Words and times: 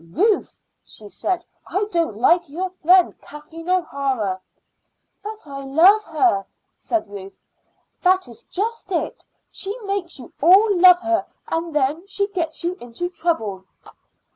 "Ruth," 0.11 0.63
she 0.83 1.07
said, 1.09 1.45
"I 1.67 1.85
don't 1.91 2.17
like 2.17 2.49
your 2.49 2.71
friend 2.71 3.13
Kathleen 3.21 3.69
O'Hara." 3.69 4.41
"But 5.21 5.45
I 5.45 5.59
love 5.63 6.03
her," 6.05 6.43
said 6.73 7.07
Ruth. 7.07 7.37
"That 8.01 8.27
is 8.27 8.45
just 8.45 8.91
it. 8.91 9.23
She 9.51 9.77
makes 9.81 10.17
you 10.17 10.33
all 10.41 10.75
love 10.75 10.97
her 11.01 11.27
and 11.49 11.75
then 11.75 12.07
she 12.07 12.25
gets 12.25 12.63
you 12.63 12.73
into 12.79 13.11
trouble." 13.11 13.65